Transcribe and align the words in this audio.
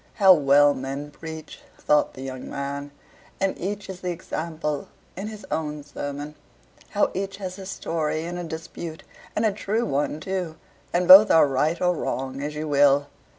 "How 0.15 0.33
well 0.33 0.73
men 0.73 1.11
preach," 1.11 1.59
thought 1.77 2.15
the 2.15 2.23
young 2.23 2.49
man, 2.49 2.89
"and 3.39 3.55
each 3.59 3.87
is 3.87 4.01
the 4.01 4.09
example 4.09 4.87
in 5.15 5.27
his 5.27 5.45
own 5.51 5.83
sermon. 5.83 6.33
How 6.89 7.11
each 7.13 7.37
has 7.37 7.59
a 7.59 7.67
story 7.67 8.23
in 8.23 8.35
a 8.39 8.43
dispute, 8.43 9.03
and 9.35 9.45
a 9.45 9.51
true 9.51 9.85
one, 9.85 10.19
too, 10.19 10.55
and 10.91 11.07
both 11.07 11.29
are 11.29 11.45
right 11.47 11.79
or 11.79 11.93
wrong 11.95 12.41
as 12.41 12.55
you 12.55 12.67
will!" 12.67 13.09